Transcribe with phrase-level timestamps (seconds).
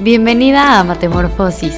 [0.00, 1.76] Bienvenida a Metamorfosis,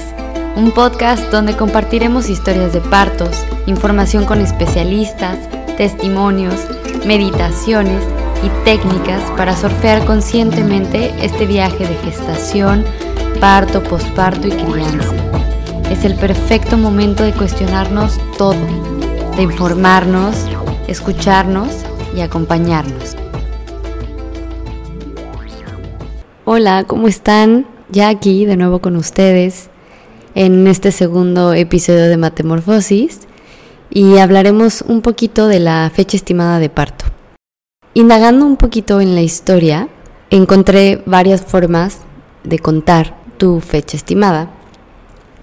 [0.57, 5.39] un podcast donde compartiremos historias de partos, información con especialistas,
[5.77, 6.55] testimonios,
[7.07, 8.03] meditaciones
[8.43, 12.85] y técnicas para surfear conscientemente este viaje de gestación,
[13.39, 15.15] parto, posparto y crianza.
[15.91, 18.57] Es el perfecto momento de cuestionarnos todo,
[19.37, 20.37] de informarnos,
[20.89, 21.69] escucharnos
[22.17, 23.15] y acompañarnos.
[26.47, 27.76] Hola, ¿cómo están?
[27.89, 29.71] Ya aquí de nuevo con ustedes
[30.35, 33.21] en este segundo episodio de Metamorfosis
[33.91, 37.05] y hablaremos un poquito de la fecha estimada de parto.
[37.95, 39.89] Indagando un poquito en la historia,
[40.31, 42.01] encontré varias formas
[42.43, 44.51] de contar tu fecha estimada.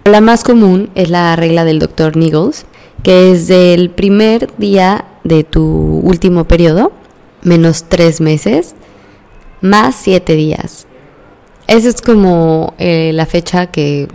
[0.03, 2.17] La más común es la regla del Dr.
[2.17, 2.65] Nichols,
[3.03, 5.63] que es del primer día de tu
[6.03, 6.91] último periodo,
[7.41, 8.75] menos tres meses,
[9.61, 10.87] más siete días.
[11.67, 14.07] Esa es como eh, la fecha que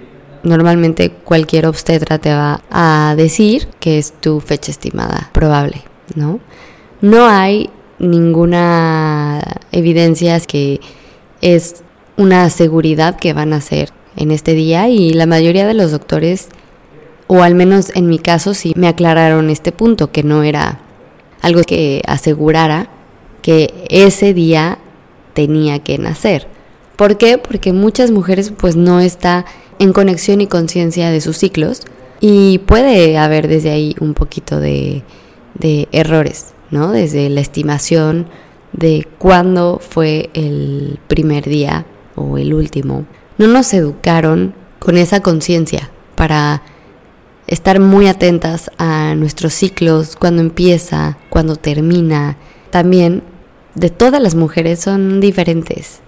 [0.43, 5.83] normalmente cualquier obstetra te va a decir que es tu fecha estimada probable,
[6.15, 6.41] ¿no?
[7.01, 10.81] No hay ninguna evidencia que
[11.41, 11.83] es
[12.17, 16.49] una seguridad que van a hacer en este día y la mayoría de los doctores,
[17.29, 20.81] o al menos en mi caso, sí me aclararon este punto, que no era
[21.41, 22.91] algo que asegurara
[23.43, 24.79] que ese día
[25.35, 26.49] tenía que nacer.
[26.99, 27.39] ¿Por qué?
[27.39, 29.45] Porque muchas mujeres pues no está
[29.79, 31.83] en conexión y conciencia de sus ciclos
[32.19, 35.05] y puede haber desde ahí un poquito de,
[35.55, 36.91] de errores, ¿no?
[36.91, 38.27] Desde la estimación
[38.73, 43.07] de cuándo fue el primer día o el último.
[43.39, 46.65] No nos educaron con esa conciencia para
[47.47, 52.39] estar muy atentas a nuestros ciclos, cuando empieza, cuando termina.
[52.71, 53.23] También
[53.77, 56.01] de todas las mujeres son diferentes.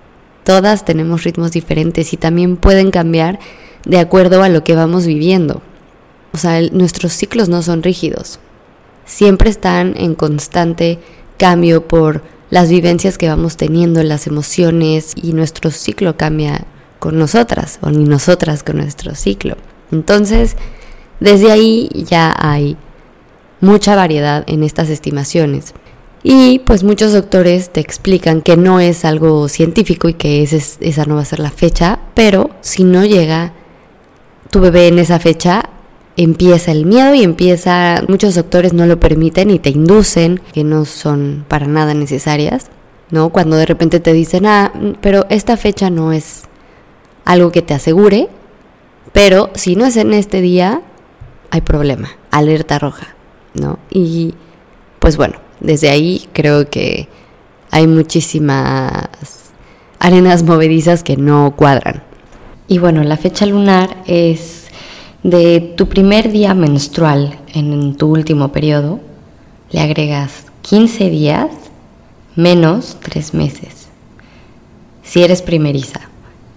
[0.51, 3.39] Todas tenemos ritmos diferentes y también pueden cambiar
[3.84, 5.62] de acuerdo a lo que vamos viviendo.
[6.33, 8.41] O sea, nuestros ciclos no son rígidos.
[9.05, 10.99] Siempre están en constante
[11.39, 16.65] cambio por las vivencias que vamos teniendo, las emociones y nuestro ciclo cambia
[16.99, 19.55] con nosotras o ni nosotras con nuestro ciclo.
[19.93, 20.56] Entonces,
[21.21, 22.77] desde ahí ya hay
[23.60, 25.75] mucha variedad en estas estimaciones.
[26.22, 31.14] Y pues muchos doctores te explican que no es algo científico y que esa no
[31.14, 33.54] va a ser la fecha, pero si no llega
[34.50, 35.62] tu bebé en esa fecha,
[36.16, 40.84] empieza el miedo y empieza, muchos doctores no lo permiten y te inducen, que no
[40.84, 42.66] son para nada necesarias,
[43.10, 43.30] ¿no?
[43.30, 46.42] Cuando de repente te dicen, ah, pero esta fecha no es
[47.25, 48.28] algo que te asegure,
[49.12, 50.82] pero si no es en este día,
[51.50, 53.14] hay problema, alerta roja,
[53.54, 53.78] ¿no?
[53.91, 54.34] Y
[54.98, 57.09] pues bueno, desde ahí creo que
[57.71, 59.09] hay muchísimas
[59.98, 62.03] arenas movedizas que no cuadran.
[62.69, 64.66] Y bueno, la fecha lunar es
[65.22, 69.00] de tu primer día menstrual en tu último periodo,
[69.71, 71.50] le agregas 15 días
[72.37, 73.88] menos 3 meses,
[75.03, 76.00] si eres primeriza.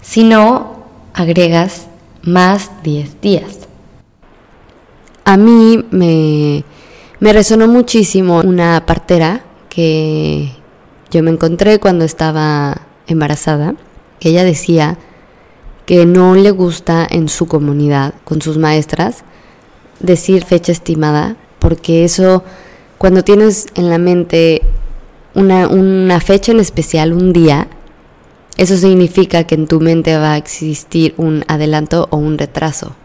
[0.02, 0.84] Si no,
[1.14, 1.88] agregas
[2.22, 3.60] más 10 días.
[5.26, 6.64] A mí me
[7.24, 10.50] me resonó muchísimo una partera que
[11.10, 13.76] yo me encontré cuando estaba embarazada,
[14.20, 14.98] que ella decía
[15.86, 19.24] que no le gusta en su comunidad, con sus maestras,
[20.02, 22.44] decir fecha estimada, porque eso,
[22.98, 24.62] cuando tienes en la mente
[25.34, 27.70] una, una fecha en especial, un día,
[28.58, 32.98] eso significa que en tu mente va a existir un adelanto o un retraso,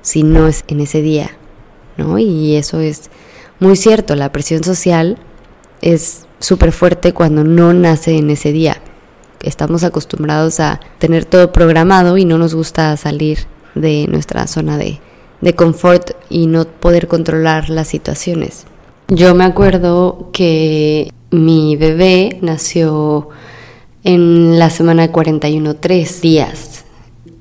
[0.00, 1.32] si no es en ese día,
[1.98, 2.18] ¿no?
[2.18, 3.10] Y eso es
[3.60, 5.18] muy cierto, la presión social
[5.82, 8.78] es súper fuerte cuando no nace en ese día.
[9.42, 15.00] Estamos acostumbrados a tener todo programado y no nos gusta salir de nuestra zona de,
[15.40, 18.66] de confort y no poder controlar las situaciones.
[19.08, 23.28] Yo me acuerdo que mi bebé nació
[24.04, 26.84] en la semana de 41, tres días.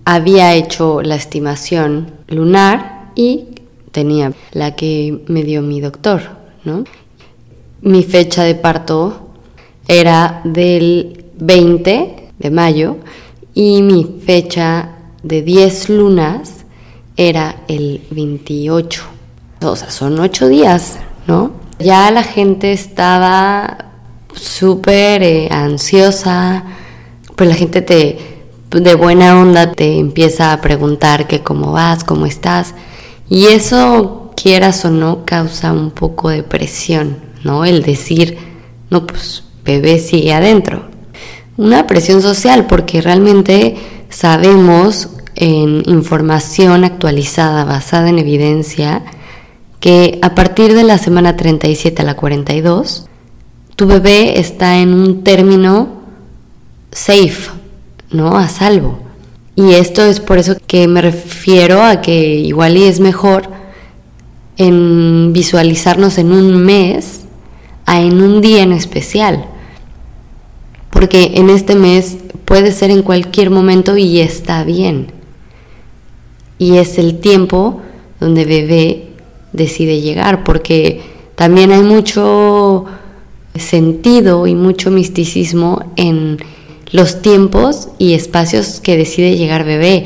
[0.05, 3.48] Había hecho la estimación lunar y
[3.91, 6.21] tenía la que me dio mi doctor,
[6.63, 6.83] ¿no?
[7.81, 9.29] Mi fecha de parto
[9.87, 12.97] era del 20 de mayo
[13.53, 16.65] y mi fecha de 10 lunas
[17.17, 19.01] era el 28.
[19.61, 21.51] O sea, son 8 días, ¿no?
[21.79, 23.89] Ya la gente estaba
[24.33, 26.63] súper eh, ansiosa,
[27.35, 28.17] pues la gente te,
[28.69, 32.73] de buena onda te empieza a preguntar que cómo vas, cómo estás.
[33.29, 37.63] Y eso, quieras o no, causa un poco de presión, ¿no?
[37.63, 38.37] El decir,
[38.89, 40.89] no, pues bebé sigue adentro.
[41.57, 43.77] Una presión social porque realmente
[44.09, 49.03] sabemos en información actualizada basada en evidencia
[49.79, 53.05] que a partir de la semana 37 a la 42,
[53.75, 56.01] tu bebé está en un término
[56.91, 57.51] safe,
[58.11, 58.37] ¿no?
[58.37, 59.08] A salvo.
[59.59, 63.49] Y esto es por eso que me refiero a que igual y es mejor
[64.55, 67.25] en visualizarnos en un mes
[67.85, 69.47] a en un día en especial.
[70.91, 72.15] Porque en este mes
[72.45, 75.11] puede ser en cualquier momento y está bien.
[76.57, 77.81] Y es el tiempo
[78.21, 79.09] donde bebé
[79.51, 81.01] decide llegar, porque
[81.35, 82.85] también hay mucho
[83.55, 86.37] sentido y mucho misticismo en
[86.91, 90.05] los tiempos y espacios que decide llegar bebé.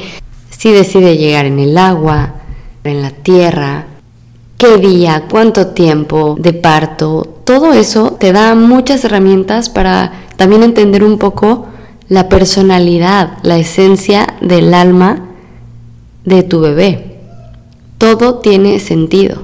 [0.49, 2.35] Si decide llegar en el agua,
[2.83, 3.87] en la tierra,
[4.57, 11.03] qué día, cuánto tiempo de parto, todo eso te da muchas herramientas para también entender
[11.03, 11.67] un poco
[12.07, 15.29] la personalidad, la esencia del alma
[16.25, 17.19] de tu bebé.
[17.97, 19.43] Todo tiene sentido.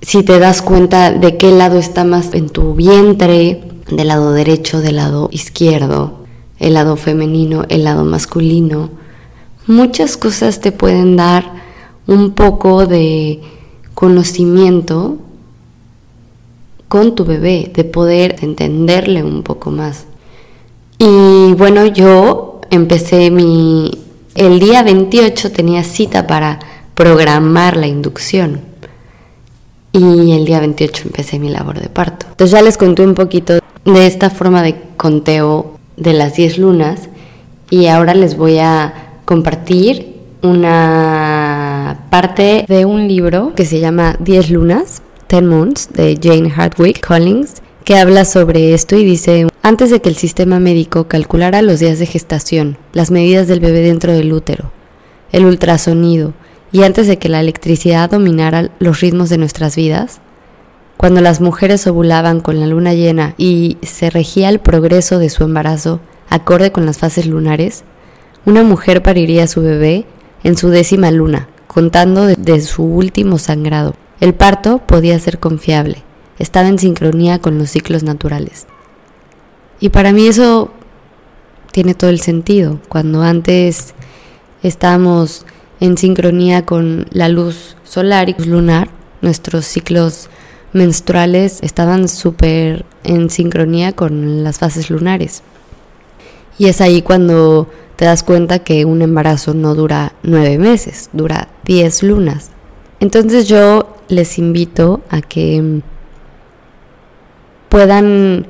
[0.00, 4.80] Si te das cuenta de qué lado está más en tu vientre, del lado derecho,
[4.80, 6.23] del lado izquierdo,
[6.58, 8.90] el lado femenino, el lado masculino,
[9.66, 11.52] muchas cosas te pueden dar
[12.06, 13.40] un poco de
[13.94, 15.18] conocimiento
[16.88, 20.04] con tu bebé, de poder entenderle un poco más.
[20.98, 23.90] Y bueno, yo empecé mi...
[24.34, 26.58] El día 28 tenía cita para
[26.94, 28.60] programar la inducción.
[29.92, 32.26] Y el día 28 empecé mi labor de parto.
[32.30, 33.54] Entonces ya les conté un poquito
[33.84, 37.08] de esta forma de conteo de las 10 lunas
[37.70, 38.94] y ahora les voy a
[39.24, 46.50] compartir una parte de un libro que se llama 10 lunas, 10 Moons, de Jane
[46.50, 47.54] Hardwick Collins,
[47.84, 51.98] que habla sobre esto y dice, antes de que el sistema médico calculara los días
[51.98, 54.70] de gestación, las medidas del bebé dentro del útero,
[55.32, 56.34] el ultrasonido,
[56.72, 60.20] y antes de que la electricidad dominara los ritmos de nuestras vidas,
[61.04, 65.44] cuando las mujeres ovulaban con la luna llena y se regía el progreso de su
[65.44, 67.84] embarazo acorde con las fases lunares,
[68.46, 70.06] una mujer pariría a su bebé
[70.44, 73.94] en su décima luna, contando desde su último sangrado.
[74.18, 76.02] El parto podía ser confiable
[76.38, 78.66] estaba en sincronía con los ciclos naturales.
[79.80, 80.72] Y para mí eso
[81.70, 82.80] tiene todo el sentido.
[82.88, 83.92] Cuando antes
[84.62, 85.44] estábamos
[85.80, 88.88] en sincronía con la luz solar y lunar,
[89.20, 90.30] nuestros ciclos
[90.74, 95.42] menstruales estaban súper en sincronía con las fases lunares.
[96.58, 101.48] Y es ahí cuando te das cuenta que un embarazo no dura nueve meses, dura
[101.64, 102.50] diez lunas.
[103.00, 105.80] Entonces yo les invito a que
[107.68, 108.46] puedan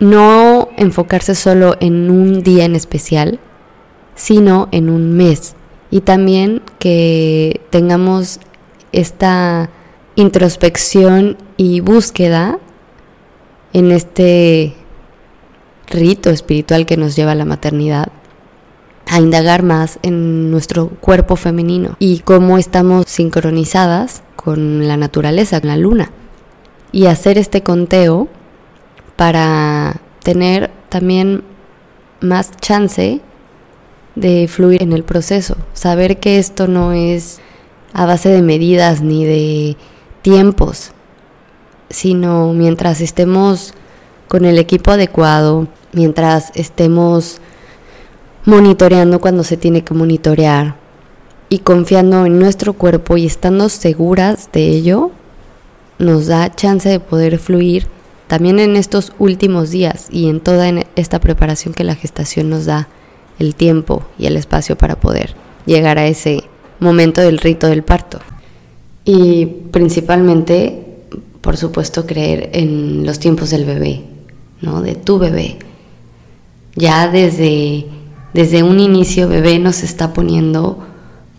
[0.00, 3.38] no enfocarse solo en un día en especial,
[4.14, 5.54] sino en un mes.
[5.90, 8.40] Y también que tengamos
[8.92, 9.70] esta
[10.14, 12.58] introspección y búsqueda
[13.74, 14.72] en este
[15.88, 18.08] rito espiritual que nos lleva a la maternidad,
[19.06, 25.68] a indagar más en nuestro cuerpo femenino y cómo estamos sincronizadas con la naturaleza, con
[25.68, 26.10] la luna.
[26.92, 28.28] Y hacer este conteo
[29.16, 31.44] para tener también
[32.20, 33.20] más chance
[34.14, 37.38] de fluir en el proceso, saber que esto no es
[37.92, 39.76] a base de medidas ni de
[40.22, 40.94] tiempos,
[41.90, 43.74] sino mientras estemos
[44.28, 47.40] con el equipo adecuado, mientras estemos
[48.44, 50.76] monitoreando cuando se tiene que monitorear
[51.48, 55.10] y confiando en nuestro cuerpo y estando seguras de ello,
[55.98, 57.86] nos da chance de poder fluir
[58.28, 62.88] también en estos últimos días y en toda esta preparación que la gestación nos da
[63.40, 65.34] el tiempo y el espacio para poder
[65.66, 66.44] llegar a ese
[66.78, 68.20] momento del rito del parto.
[69.04, 70.89] Y principalmente,
[71.40, 74.02] por supuesto, creer en los tiempos del bebé,
[74.60, 74.82] ¿no?
[74.82, 75.58] De tu bebé.
[76.76, 77.86] Ya desde,
[78.34, 80.78] desde un inicio, bebé nos está poniendo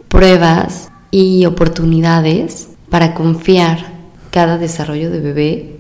[0.08, 3.92] pruebas y oportunidades para confiar
[4.32, 5.76] cada desarrollo de bebé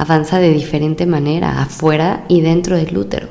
[0.00, 3.28] avanza de diferente manera, afuera y dentro del útero.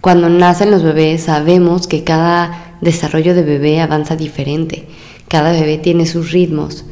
[0.00, 4.88] Cuando nacen los bebés sabemos que cada desarrollo de bebé avanza diferente,
[5.28, 6.86] cada bebé tiene sus ritmos.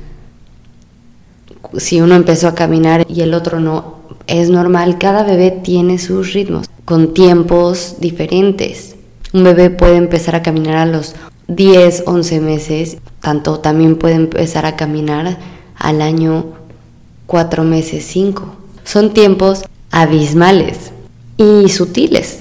[1.76, 6.32] Si uno empezó a caminar y el otro no, es normal, cada bebé tiene sus
[6.32, 8.96] ritmos, con tiempos diferentes.
[9.32, 11.14] Un bebé puede empezar a caminar a los
[11.48, 15.38] 10, 11 meses, tanto también puede empezar a caminar
[15.76, 16.46] al año
[17.26, 18.56] cuatro meses, cinco.
[18.84, 20.92] Son tiempos abismales
[21.36, 22.40] y sutiles.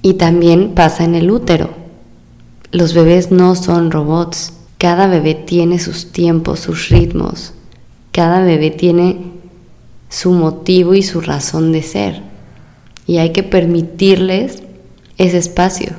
[0.00, 1.70] Y también pasa en el útero.
[2.70, 4.52] Los bebés no son robots.
[4.78, 7.52] Cada bebé tiene sus tiempos, sus ritmos.
[8.12, 9.16] Cada bebé tiene
[10.08, 12.22] su motivo y su razón de ser.
[13.06, 14.62] Y hay que permitirles
[15.16, 15.92] ese espacio.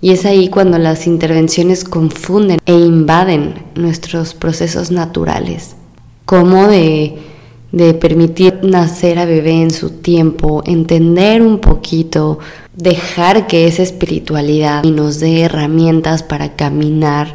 [0.00, 5.76] Y es ahí cuando las intervenciones confunden e invaden nuestros procesos naturales.
[6.24, 7.18] Como de,
[7.70, 12.40] de permitir nacer a bebé en su tiempo, entender un poquito,
[12.74, 17.34] dejar que esa espiritualidad nos dé herramientas para caminar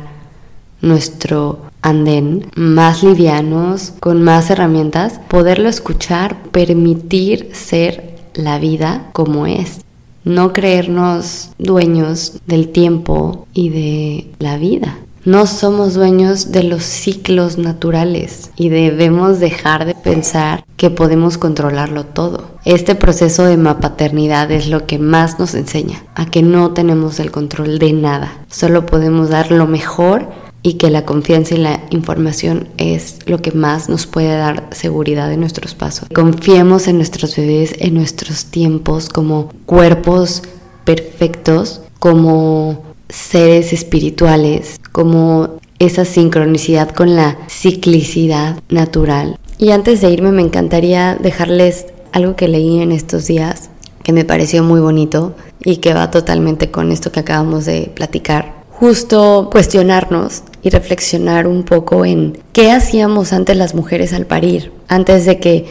[0.82, 9.82] nuestro anden más livianos, con más herramientas, poderlo escuchar, permitir ser la vida como es
[10.28, 14.98] no creernos dueños del tiempo y de la vida.
[15.24, 22.06] No somos dueños de los ciclos naturales y debemos dejar de pensar que podemos controlarlo
[22.06, 22.46] todo.
[22.66, 27.32] Este proceso de mapaternidad es lo que más nos enseña a que no tenemos el
[27.32, 28.38] control de nada.
[28.50, 30.30] Solo podemos dar lo mejor
[30.64, 35.32] y que la confianza y la información es lo que más nos puede dar seguridad
[35.32, 36.10] en nuestros pasos.
[36.14, 40.44] Confiemos en nuestros bebés, en nuestros tiempos como cuerpos
[40.84, 49.38] perfectos, como seres espirituales, como esa sincronicidad con la ciclicidad natural.
[49.58, 53.70] Y antes de irme me encantaría dejarles algo que leí en estos días
[54.04, 58.57] que me pareció muy bonito y que va totalmente con esto que acabamos de platicar
[58.80, 65.26] justo cuestionarnos y reflexionar un poco en qué hacíamos antes las mujeres al parir, antes
[65.26, 65.66] de que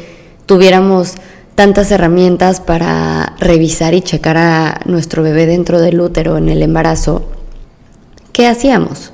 [0.47, 1.15] tuviéramos
[1.55, 7.31] tantas herramientas para revisar y checar a nuestro bebé dentro del útero en el embarazo.
[8.33, 9.13] ¿Qué hacíamos?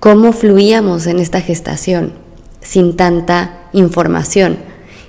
[0.00, 2.14] ¿Cómo fluíamos en esta gestación
[2.62, 4.56] sin tanta información?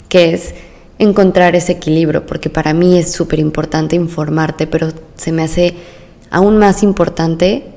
[0.09, 0.53] Que es
[0.99, 5.75] encontrar ese equilibrio, porque para mí es súper importante informarte, pero se me hace
[6.29, 7.71] aún más importante,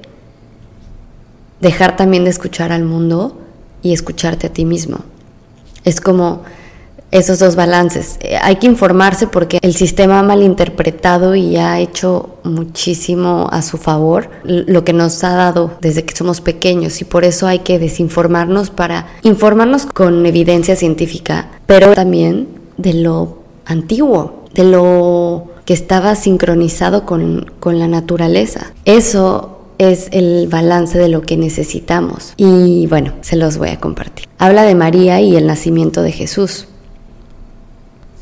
[1.61, 3.39] dejar también de escuchar al mundo
[3.83, 4.99] y escucharte a ti mismo.
[5.85, 6.43] Es como
[7.11, 8.19] esos dos balances.
[8.21, 13.79] Eh, hay que informarse porque el sistema ha malinterpretado y ha hecho muchísimo a su
[13.79, 17.79] favor lo que nos ha dado desde que somos pequeños y por eso hay que
[17.79, 26.17] desinformarnos para informarnos con evidencia científica, pero también de lo antiguo, de lo que estaba
[26.17, 28.73] sincronizado con, la naturaleza.
[28.87, 32.35] Eso es el balance de lo que necesitamos.
[32.37, 34.27] Y bueno, se los voy a compartir.
[34.37, 36.67] Habla de María y el nacimiento de Jesús.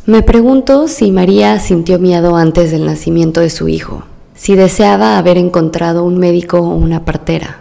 [0.04, 4.02] Me pregunto si María sintió miedo antes del nacimiento de su hijo,
[4.34, 7.60] si deseaba haber encontrado un médico o una partera.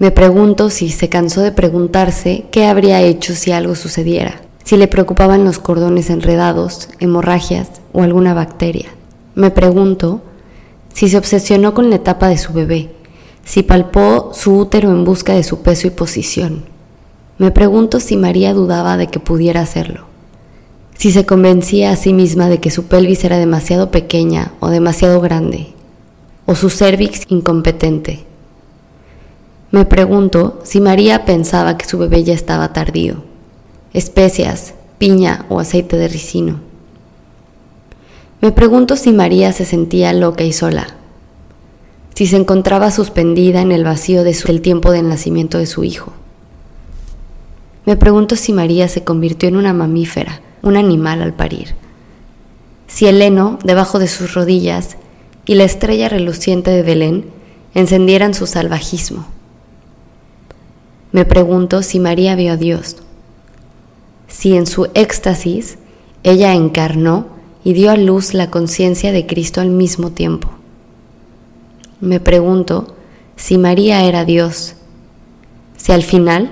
[0.00, 4.88] Me pregunto si se cansó de preguntarse qué habría hecho si algo sucediera, si le
[4.88, 8.97] preocupaban los cordones enredados, hemorragias o alguna bacteria.
[9.38, 10.20] Me pregunto
[10.92, 12.90] si se obsesionó con la etapa de su bebé,
[13.44, 16.64] si palpó su útero en busca de su peso y posición.
[17.38, 20.06] Me pregunto si María dudaba de que pudiera hacerlo,
[20.96, 25.20] si se convencía a sí misma de que su pelvis era demasiado pequeña o demasiado
[25.20, 25.68] grande,
[26.44, 28.24] o su cervix incompetente.
[29.70, 33.22] Me pregunto si María pensaba que su bebé ya estaba tardío,
[33.92, 36.67] especias, piña o aceite de ricino.
[38.40, 40.86] Me pregunto si María se sentía loca y sola,
[42.14, 46.12] si se encontraba suspendida en el vacío del tiempo del nacimiento de su hijo.
[47.84, 51.74] Me pregunto si María se convirtió en una mamífera, un animal al parir,
[52.86, 54.98] si el heno debajo de sus rodillas
[55.44, 57.24] y la estrella reluciente de Belén
[57.74, 59.26] encendieran su salvajismo.
[61.10, 62.98] Me pregunto si María vio a Dios,
[64.28, 65.78] si en su éxtasis
[66.22, 67.37] ella encarnó
[67.68, 70.48] y dio a luz la conciencia de Cristo al mismo tiempo.
[72.00, 72.96] Me pregunto
[73.36, 74.74] si María era Dios,
[75.76, 76.50] si al final,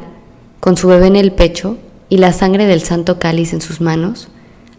[0.61, 1.78] con su bebé en el pecho
[2.11, 4.28] y la sangre del santo cáliz en sus manos,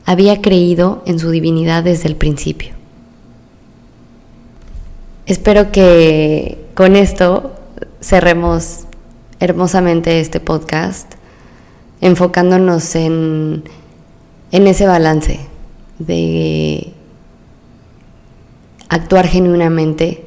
[0.06, 2.76] había creído en su divinidad desde el principio.
[5.26, 7.54] Espero que con esto
[8.00, 8.82] cerremos
[9.40, 11.14] hermosamente este podcast,
[12.00, 13.64] enfocándonos en,
[14.52, 15.57] en ese balance
[16.00, 16.94] de
[18.90, 20.26] actuar genuinamente,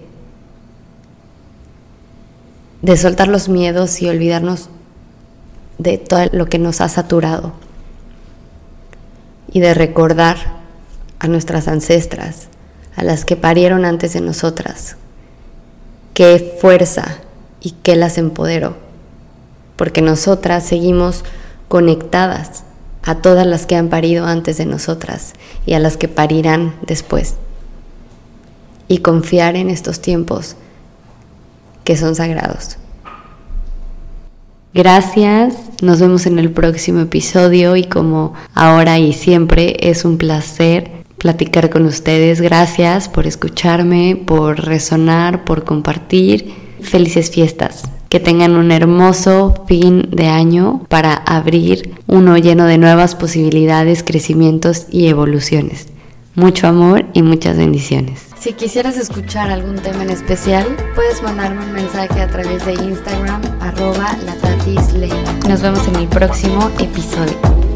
[2.83, 4.69] de soltar los miedos y olvidarnos
[5.79, 7.53] de todo lo que nos ha saturado
[9.53, 10.37] y de recordar
[11.19, 12.49] a nuestras ancestras,
[12.97, 14.97] a las que parieron antes de nosotras,
[16.15, 17.19] qué fuerza
[17.61, 18.77] y qué las empoderó,
[19.77, 21.25] porque nosotras seguimos
[21.69, 22.65] conectadas
[23.03, 25.35] a todas las que han parido antes de nosotras
[25.67, 27.37] y a las que parirán después.
[28.89, 30.57] Y confiar en estos tiempos
[31.85, 32.77] que son sagrados.
[34.73, 41.01] Gracias, nos vemos en el próximo episodio y como ahora y siempre es un placer
[41.19, 42.41] platicar con ustedes.
[42.41, 46.55] Gracias por escucharme, por resonar, por compartir.
[46.81, 47.83] Felices fiestas.
[48.11, 54.87] Que tengan un hermoso fin de año para abrir uno lleno de nuevas posibilidades, crecimientos
[54.91, 55.87] y evoluciones.
[56.35, 58.27] Mucho amor y muchas bendiciones.
[58.39, 63.43] Si quisieras escuchar algún tema en especial, puedes mandarme un mensaje a través de Instagram,
[63.61, 64.17] arroba
[65.49, 67.70] Nos vemos en el próximo episodio.